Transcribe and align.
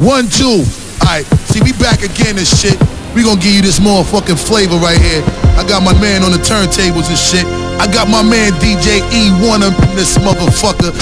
One, 0.00 0.32
two. 0.32 0.64
Alright, 1.04 1.28
see, 1.52 1.60
we 1.60 1.76
back 1.76 2.00
again 2.00 2.40
and 2.40 2.48
shit. 2.48 2.80
We 3.12 3.20
gonna 3.20 3.36
give 3.36 3.52
you 3.52 3.60
this 3.60 3.78
motherfucking 3.80 4.40
flavor 4.40 4.80
right 4.80 4.96
here. 4.96 5.20
I 5.60 5.64
got 5.68 5.84
my 5.84 5.92
man 6.00 6.24
on 6.24 6.32
the 6.32 6.40
turntables 6.40 7.12
and 7.12 7.20
shit. 7.20 7.44
I 7.76 7.84
got 7.84 8.08
my 8.08 8.22
man 8.22 8.52
DJ 8.64 9.04
E1 9.12 9.60
up 9.60 9.76
in 9.76 9.96
this 9.96 10.16
motherfucker. 10.16 10.96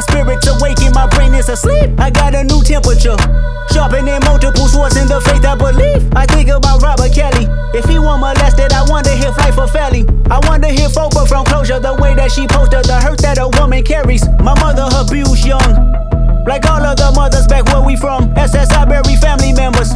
My 0.00 0.06
spirit's 0.06 0.46
awakened, 0.46 0.94
my 0.94 1.06
brain 1.08 1.34
is 1.34 1.50
asleep. 1.50 1.90
I 2.00 2.08
got 2.08 2.34
a 2.34 2.42
new 2.42 2.64
temperature. 2.64 3.20
Sharpening 3.68 4.16
multiple 4.24 4.66
swords 4.66 4.96
in 4.96 5.06
the 5.06 5.20
faith 5.20 5.44
I 5.44 5.54
believe. 5.54 6.08
I 6.16 6.24
think 6.24 6.48
about 6.48 6.80
Robert 6.80 7.12
Kelly. 7.12 7.44
If 7.76 7.84
he 7.84 7.98
were 7.98 8.16
molested, 8.16 8.72
I 8.72 8.88
wonder 8.88 9.10
if 9.12 9.36
life 9.36 9.56
for 9.56 9.68
Felly. 9.68 10.08
I 10.30 10.40
wonder 10.48 10.68
if 10.70 10.96
Oprah 10.96 11.28
from 11.28 11.44
closure, 11.44 11.80
the 11.80 11.92
way 12.00 12.14
that 12.14 12.32
she 12.32 12.48
posted 12.48 12.86
the 12.86 12.96
hurt 12.96 13.20
that 13.20 13.36
a 13.36 13.48
woman 13.60 13.84
carries. 13.84 14.26
My 14.40 14.56
mother 14.56 14.88
abused 14.88 15.44
young. 15.44 15.68
Like 16.48 16.64
all 16.64 16.80
of 16.80 16.96
the 16.96 17.12
mothers 17.14 17.46
back 17.46 17.66
where 17.66 17.84
we 17.84 17.94
from. 17.96 18.32
SSI 18.36 18.88
bury 18.88 19.16
family 19.20 19.52
members. 19.52 19.92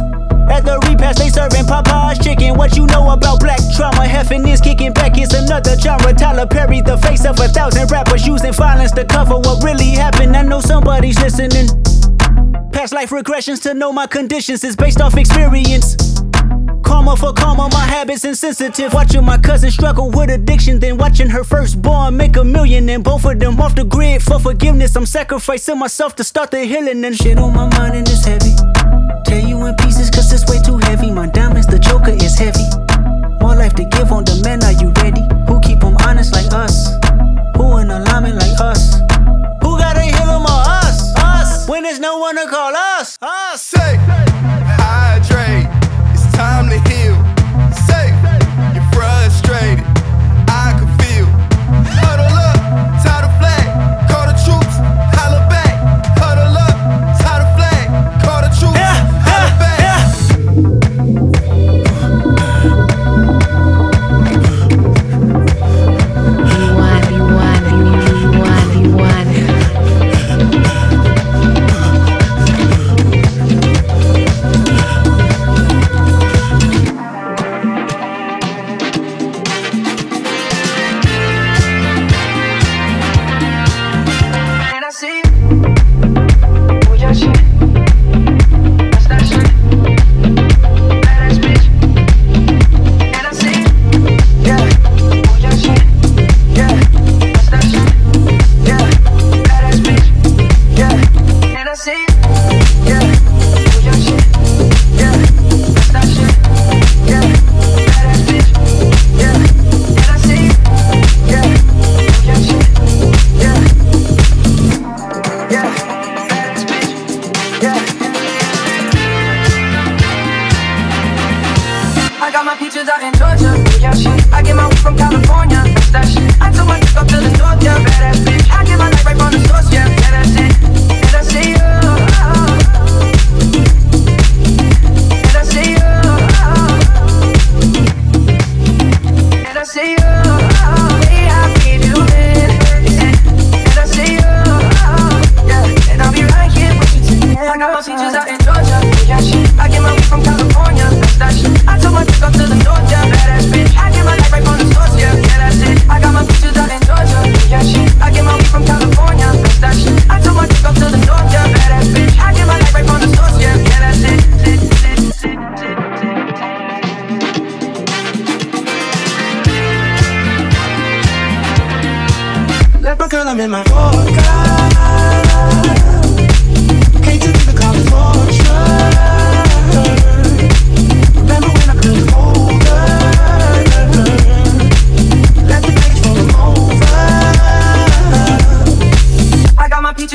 At 0.49 0.63
the 0.63 0.79
repast, 0.87 1.19
they 1.19 1.29
serving 1.29 1.65
Popeye's 1.65 2.19
chicken. 2.19 2.55
What 2.55 2.77
you 2.77 2.85
know 2.87 3.09
about 3.09 3.39
black 3.39 3.59
trauma? 3.75 4.05
Heffing 4.05 4.47
is 4.47 4.61
kicking 4.61 4.93
back. 4.93 5.17
It's 5.17 5.33
another 5.33 5.77
genre. 5.77 6.13
Tyler 6.13 6.45
Perry, 6.45 6.81
the 6.81 6.97
face 6.97 7.25
of 7.25 7.39
a 7.39 7.47
thousand 7.47 7.91
rappers 7.91 8.25
using 8.25 8.53
violence 8.53 8.91
to 8.93 9.05
cover 9.05 9.35
what 9.35 9.63
really 9.63 9.89
happened. 9.89 10.35
I 10.35 10.43
know 10.43 10.61
somebody's 10.61 11.19
listening. 11.19 11.67
Past 12.71 12.93
life 12.93 13.09
regressions 13.09 13.61
to 13.63 13.73
know 13.73 13.91
my 13.91 14.05
conditions 14.05 14.63
is 14.63 14.75
based 14.75 15.01
off 15.01 15.17
experience. 15.17 15.95
Karma 16.83 17.15
for 17.15 17.33
karma, 17.33 17.67
my 17.69 17.85
habits 17.85 18.23
insensitive. 18.25 18.93
Watching 18.93 19.25
my 19.25 19.37
cousin 19.37 19.71
struggle 19.71 20.11
with 20.11 20.29
addiction, 20.29 20.79
then 20.79 20.97
watching 20.97 21.29
her 21.29 21.43
firstborn 21.43 22.15
make 22.15 22.37
a 22.37 22.43
million, 22.43 22.87
and 22.89 23.03
both 23.03 23.25
of 23.25 23.39
them 23.39 23.59
off 23.59 23.75
the 23.75 23.83
grid 23.83 24.21
for 24.21 24.39
forgiveness. 24.39 24.95
I'm 24.95 25.05
sacrificing 25.05 25.79
myself 25.79 26.15
to 26.17 26.23
start 26.23 26.51
the 26.51 26.63
healing, 26.63 27.03
and 27.03 27.15
shit 27.15 27.39
on 27.39 27.53
my 27.53 27.67
mind 27.77 27.95
and 27.95 28.07
it's 28.07 28.25
heavy. 28.25 29.04
Tear 29.25 29.39
you 29.39 29.65
in 29.65 29.75
pieces 29.75 30.09
cause 30.09 30.31
it's 30.31 30.45
way 30.49 30.59
too 30.61 30.77
heavy. 30.77 31.11
My 31.11 31.27
diamonds, 31.27 31.67
the 31.67 31.79
joker 31.79 32.11
is 32.11 32.37
heavy. 32.37 32.65
More 33.41 33.55
life 33.55 33.73
to 33.75 33.83
give 33.85 34.11
on 34.11 34.23
demand, 34.23 34.63
are 34.63 34.71
you 34.73 34.91
ready? 35.01 35.21
Who 35.47 35.59
keep 35.61 35.79
them 35.79 35.97
honest 35.97 36.33
like 36.33 36.51
us? 36.53 36.93
Who 37.57 37.77
in 37.77 37.89
alignment 37.89 38.35
like 38.35 38.59
us? 38.59 38.95
Who 39.61 39.77
gotta 39.77 40.01
heal 40.01 40.27
them 40.27 40.43
or 40.43 40.61
us? 40.81 41.13
Us! 41.17 41.67
When 41.67 41.83
there's 41.83 41.99
no 41.99 42.17
one 42.17 42.35
to 42.35 42.47
call 42.47 42.75
us? 42.75 43.17
Us! 43.21 43.61
Say, 43.61 43.97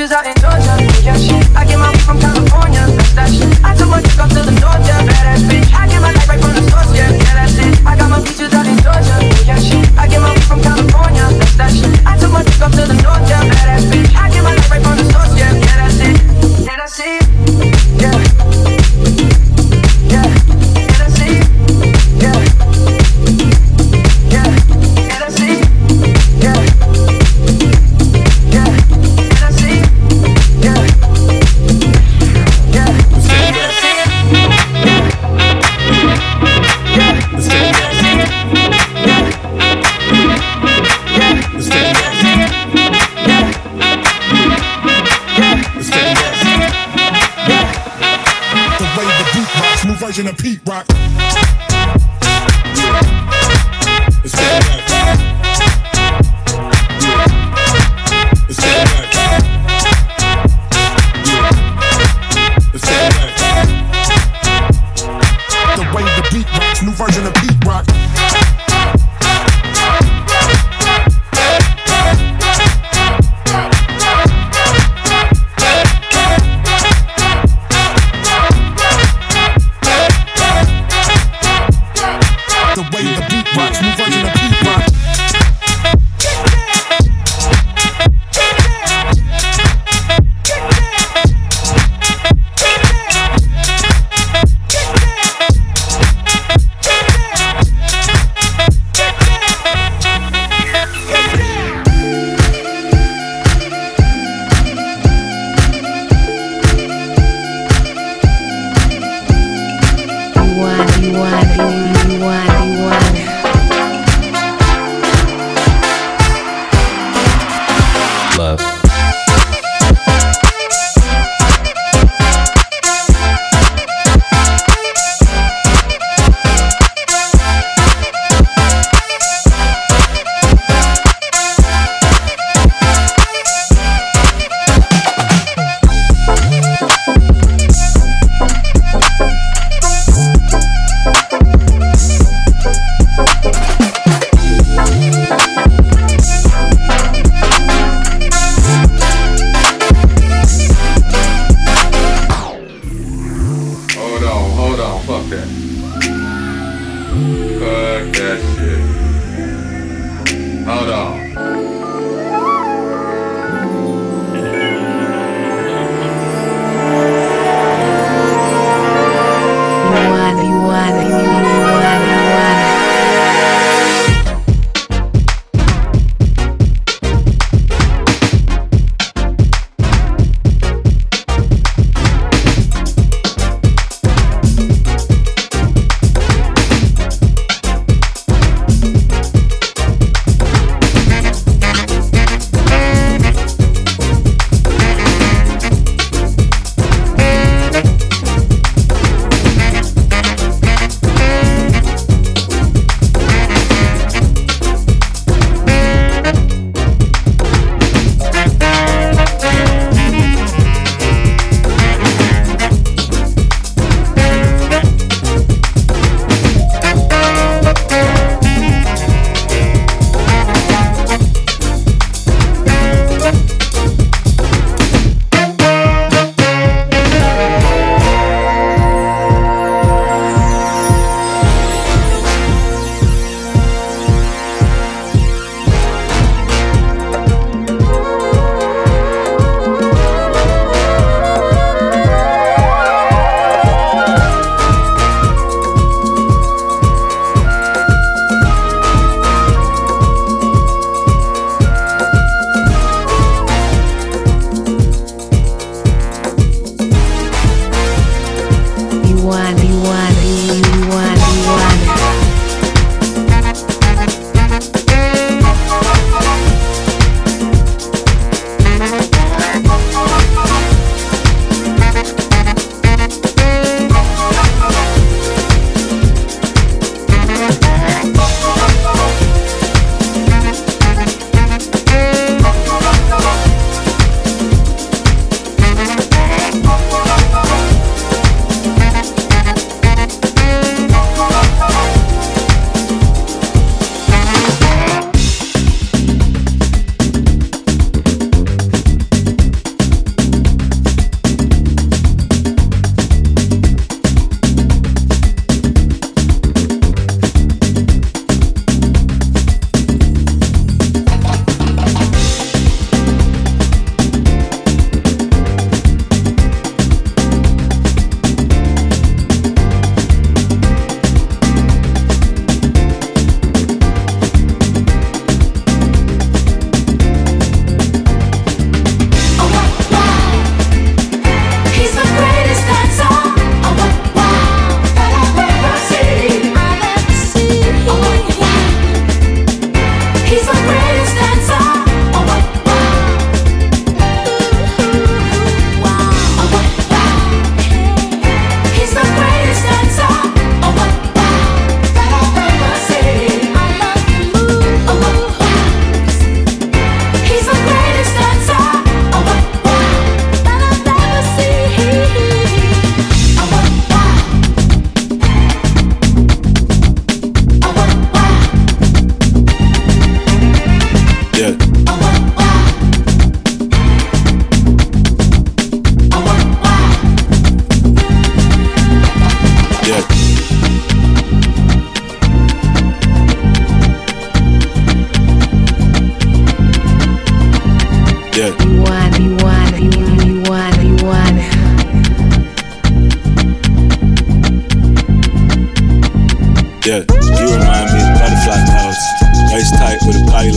Got 0.01 0.25
out 0.25 0.35
in 0.35 0.40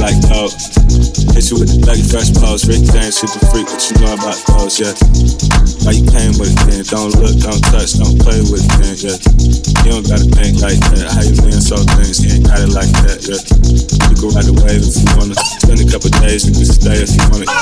like 0.04 0.20
dope. 0.28 0.52
Hit 1.32 1.49
you 1.49 1.56
with 1.56 1.73
the 1.73 1.80
Dougie 1.80 2.04
Fresh 2.04 2.37
pose. 2.37 2.68
Rick 2.68 2.84
James, 2.92 3.16
super 3.16 3.40
freak, 3.49 3.64
what 3.73 3.80
you 3.88 3.96
know 4.04 4.12
about 4.12 4.37
those, 4.52 4.76
yeah. 4.76 4.92
Why 5.88 5.96
you 5.96 6.04
came 6.04 6.37
with 6.37 6.52
it? 6.68 6.92
Don't 6.92 7.16
look, 7.16 7.40
don't 7.40 7.64
touch, 7.73 7.96
don't 7.96 8.20
play 8.20 8.44
with 8.52 8.68
it 8.84 9.00
yeah. 9.00 9.16
You 9.80 9.96
don't 9.96 10.06
gotta 10.06 10.28
think 10.37 10.61
like 10.61 10.80
that. 10.92 11.08
How 11.08 11.25
you 11.25 11.32
lean 11.40 11.56
so 11.56 11.80
things, 11.96 12.20
you 12.20 12.37
ain't 12.37 12.44
got 12.44 12.61
it 12.61 12.73
like 12.76 12.92
that, 13.08 13.25
yeah. 13.25 14.03
You 14.24 14.32
can 14.32 14.40
ride 14.40 14.48
the 14.48 14.56
wave 14.64 14.80
if 14.80 14.96
you 14.96 15.12
wanna. 15.20 15.36
Spend 15.36 15.84
a 15.84 15.88
couple 15.92 16.08
days, 16.24 16.48
you 16.48 16.56
can 16.56 16.64
stay 16.64 16.96
if 16.96 17.12
you 17.12 17.20
want 17.28 17.44
it. 17.44 17.52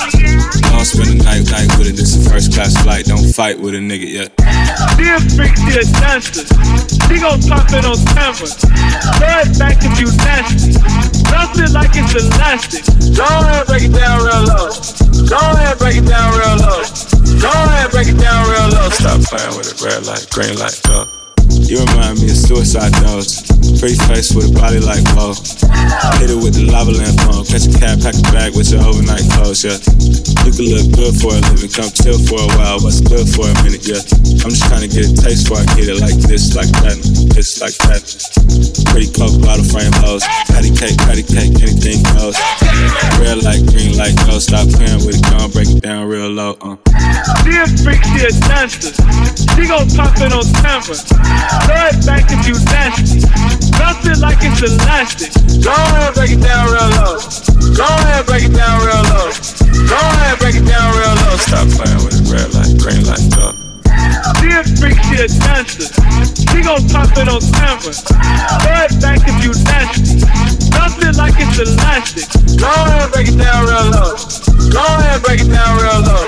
Don't 0.71 0.87
spend 0.87 1.11
the 1.11 1.19
night, 1.27 1.43
night 1.51 1.67
with 1.75 1.91
it. 1.91 1.99
This 1.99 2.15
a 2.15 2.23
first 2.23 2.55
class 2.55 2.79
flight. 2.87 3.11
Don't 3.11 3.35
fight 3.35 3.59
with 3.59 3.75
a 3.75 3.83
nigga, 3.83 4.07
yeah. 4.07 4.31
Dear 4.95 5.19
freak, 5.35 5.59
dear 5.67 5.83
dancer, 5.99 6.47
she 7.11 7.19
gon' 7.19 7.43
pop 7.51 7.67
it 7.75 7.83
on 7.83 7.99
camera. 8.15 8.47
Throw 8.47 9.43
it 9.43 9.51
back 9.59 9.83
if 9.83 9.99
you 9.99 10.07
nasty. 10.23 10.79
Bounce 11.35 11.59
it 11.59 11.75
like 11.75 11.99
it's 11.99 12.15
elastic. 12.15 12.87
Go 13.11 13.27
ahead, 13.27 13.67
break 13.67 13.91
it 13.91 13.95
down 13.99 14.23
real 14.23 14.47
low. 14.47 14.71
Go 15.27 15.43
ahead, 15.59 15.83
break 15.83 15.99
it 15.99 16.07
down 16.07 16.31
real 16.39 16.63
low. 16.63 16.79
Go 17.43 17.51
ahead, 17.51 17.91
break 17.91 18.07
it 18.07 18.23
down 18.23 18.47
real 18.47 18.71
low. 18.71 18.87
Stop 18.95 19.19
playing 19.27 19.59
with 19.59 19.67
it, 19.67 19.83
red 19.83 20.07
light, 20.07 20.31
green 20.31 20.55
light, 20.55 20.79
go. 20.87 21.11
You 21.69 21.81
remind 21.87 22.21
me 22.21 22.29
of 22.29 22.37
suicide 22.37 22.93
dogs. 23.01 23.43
Pretty 23.81 23.97
face 24.07 24.35
with 24.35 24.51
a 24.51 24.53
body 24.53 24.79
like 24.79 25.03
Bo. 25.17 25.33
Hit 26.21 26.31
it 26.31 26.39
with 26.39 26.55
the 26.55 26.69
lava 26.69 26.93
lamp 26.93 27.19
on. 27.33 27.47
Catch 27.49 27.67
a 27.67 27.73
cab, 27.75 27.99
pack 28.03 28.15
a 28.15 28.25
bag 28.31 28.55
with 28.55 28.71
your 28.71 28.83
overnight 28.85 29.25
clothes, 29.33 29.65
yeah. 29.65 29.79
You 30.45 30.53
can 30.53 30.67
look 30.69 30.87
good 30.93 31.15
for 31.19 31.33
a 31.33 31.41
living, 31.51 31.73
come 31.73 31.91
chill 31.95 32.19
for 32.29 32.43
a 32.43 32.49
while, 32.59 32.79
what's 32.83 33.01
good 33.01 33.25
for 33.25 33.49
a 33.49 33.55
minute, 33.65 33.87
yeah. 33.87 34.03
I'm 34.43 34.53
just 34.53 34.69
trying 34.69 34.85
to 34.85 34.91
get 34.91 35.07
a 35.09 35.13
taste 35.15 35.49
before 35.49 35.63
I 35.63 35.67
get 35.75 35.89
it 35.89 35.99
like 36.03 36.19
this, 36.29 36.55
like 36.55 36.71
that, 36.83 36.99
this, 37.33 37.63
like 37.63 37.79
that. 37.89 38.05
Pretty 38.93 39.09
coke 39.11 39.41
bottle 39.41 39.65
frame 39.65 39.95
hoes. 40.05 40.23
Patty 40.53 40.71
cake, 40.75 40.99
patty 41.09 41.25
cake, 41.25 41.57
anything 41.63 42.05
goes. 42.15 42.37
Red 43.19 43.41
light, 43.43 43.65
green 43.73 43.97
light, 43.97 44.15
go. 44.29 44.37
Stop 44.43 44.69
playing 44.69 45.03
with 45.07 45.17
it, 45.19 45.25
gon' 45.31 45.51
break 45.51 45.71
it 45.71 45.81
down 45.81 46.07
real 46.07 46.29
low, 46.29 46.59
uh. 46.61 46.77
Dear 47.47 47.67
freak, 47.81 48.03
dear 48.15 48.31
dancer, 48.47 48.93
she 49.57 49.67
gon' 49.67 49.89
pop 49.97 50.15
it 50.21 50.31
on 50.35 50.45
camera. 50.61 50.95
Throw 51.67 51.83
it 51.93 51.99
back 52.07 52.27
if 52.33 52.47
you 52.47 52.57
nasty. 52.73 53.21
Bounce 53.77 54.07
it 54.07 54.19
like 54.19 54.41
it's 54.41 54.63
elastic. 54.63 55.33
Go 55.63 55.73
ahead, 55.73 56.15
break 56.15 56.33
it 56.33 56.43
down 56.43 56.71
real 56.73 56.89
low. 56.97 57.19
Go 57.77 57.85
ahead, 57.85 58.27
break 58.27 58.45
it 58.45 58.55
down 58.55 58.81
real 58.81 59.05
low. 59.13 59.29
Go 59.89 59.99
ahead, 59.99 60.39
break 60.39 60.57
it 60.57 60.67
down 60.67 60.89
real 60.97 61.15
low. 61.25 61.37
Stop 61.37 61.69
playing 61.77 62.01
with 62.05 62.17
it, 62.17 62.27
red 62.33 62.49
light, 62.55 62.73
green 62.81 63.05
light, 63.05 63.23
go. 63.37 63.53
Dear 64.41 64.65
freak, 64.81 64.99
dear 65.13 65.29
dancer, 65.29 65.87
she 66.35 66.63
gon' 66.63 66.83
pop 66.89 67.13
it 67.17 67.29
on 67.29 67.41
camera. 67.55 67.93
Throw 67.93 68.87
it 68.89 68.95
back 69.01 69.21
if 69.25 69.37
you 69.45 69.53
nasty. 69.69 70.25
Bounce 70.73 70.99
it 70.99 71.17
like 71.17 71.35
it's 71.39 71.59
elastic. 71.59 72.27
Go 72.59 72.69
ahead, 72.69 73.13
break 73.13 73.29
it 73.29 73.39
down 73.39 73.65
real 73.67 73.91
low. 73.93 74.17
Go 74.73 74.83
ahead, 74.83 75.23
break 75.23 75.41
it 75.41 75.51
down 75.51 75.77
real 75.79 76.01
low. 76.03 76.27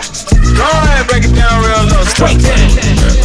Go 0.55 0.69
ahead, 0.69 1.07
break 1.09 1.25
it 1.25 1.35
down 1.35 1.65
real 1.65 1.85
low. 1.91 2.05
Stop 2.05 2.31
playing 2.39 2.71
with 2.75 2.85
it, 2.85 3.01
red 3.03 3.17
light, 3.17 3.24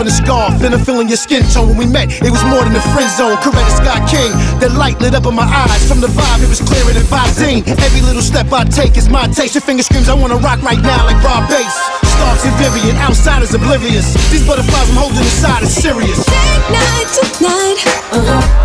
in 0.00 0.06
a 0.06 0.10
scarf, 0.10 0.62
and 0.64 0.72
I'm 0.74 0.84
feeling 0.84 1.08
your 1.08 1.20
skin 1.20 1.44
tone 1.52 1.68
when 1.68 1.76
we 1.76 1.86
met. 1.86 2.08
It 2.24 2.30
was 2.32 2.42
more 2.48 2.64
than 2.64 2.74
a 2.74 2.80
friend 2.92 3.10
zone. 3.12 3.36
Coretta 3.44 3.70
Scott 3.76 4.08
King, 4.08 4.32
that 4.60 4.72
light 4.72 4.98
lit 5.00 5.14
up 5.14 5.26
in 5.26 5.34
my 5.34 5.44
eyes. 5.44 5.84
From 5.88 6.00
the 6.00 6.08
vibe, 6.08 6.42
it 6.42 6.48
was 6.48 6.60
clearer 6.60 6.92
than 6.92 7.04
Visine. 7.04 7.66
Every 7.68 8.00
little 8.00 8.22
step 8.22 8.50
I 8.52 8.64
take 8.64 8.96
is 8.96 9.08
my 9.08 9.26
taste. 9.28 9.54
Your 9.54 9.62
finger 9.62 9.82
screams, 9.82 10.08
I 10.08 10.14
wanna 10.14 10.36
rock 10.36 10.62
right 10.62 10.80
now 10.80 11.04
like 11.04 11.20
Rob 11.22 11.48
Bass. 11.48 11.74
Starks 12.16 12.44
and 12.44 12.56
Vivian, 12.56 12.96
outsiders 12.96 13.52
oblivious. 13.52 14.14
These 14.32 14.46
butterflies 14.46 14.88
I'm 14.90 14.96
holding 14.96 15.20
inside 15.20 15.62
is 15.62 15.74
serious. 15.74 16.24
night 16.72 17.08
tonight. 17.12 17.78
Uh-huh. 18.12 18.59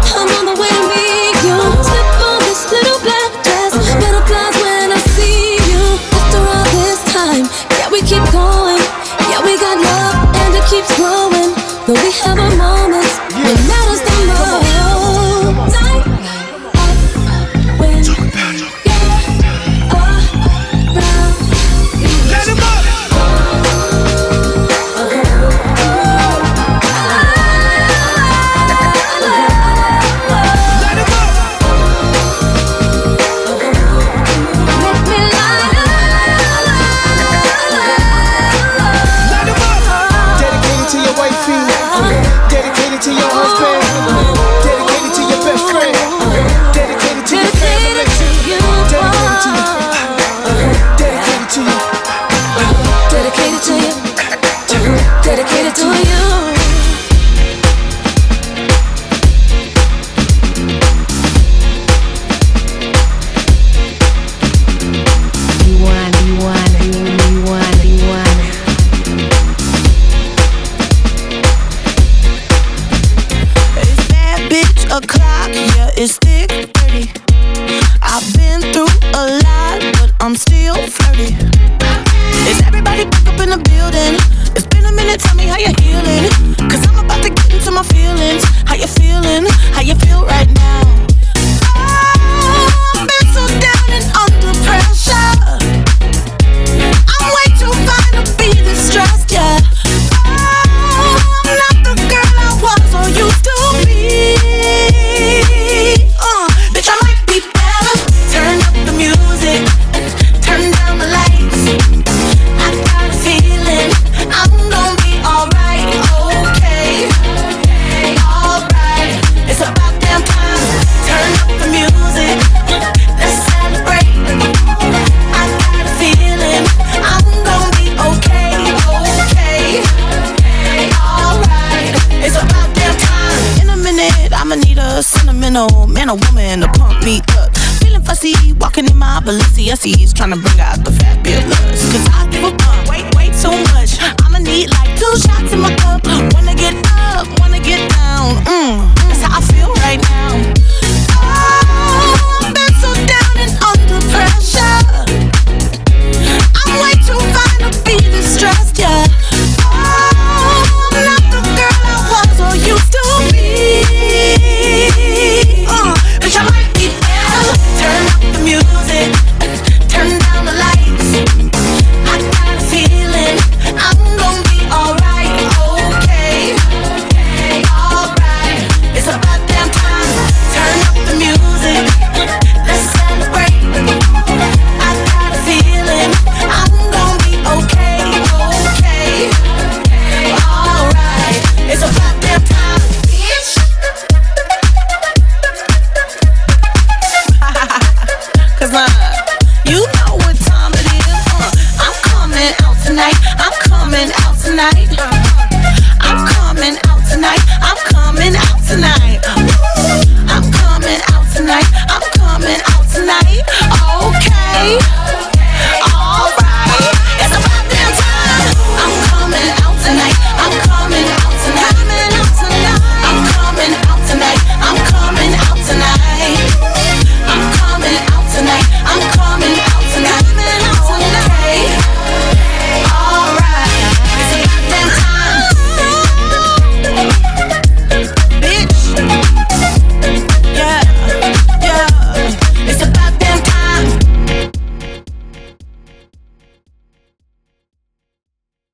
Shots 145.18 145.54
in 145.54 145.60
my 145.60 145.76
cup. 145.76 146.35